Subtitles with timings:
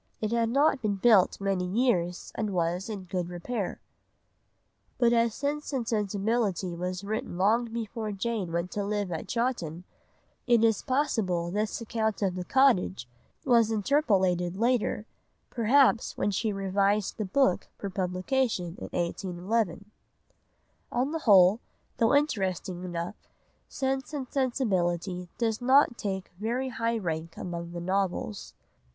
[0.19, 3.79] It had not been built many years and was in good repair."
[4.97, 9.83] But as Sense and Sensibility was written long before Jane went to live at Chawton,
[10.47, 13.07] it is possible this account of the cottage
[13.45, 15.05] was interpolated later,
[15.51, 19.91] perhaps when she revised the book for publication in 1811.
[20.91, 21.59] On the whole,
[21.97, 23.27] though interesting enough,
[23.69, 28.55] Sense and Sensibility does not take very high rank among the novels.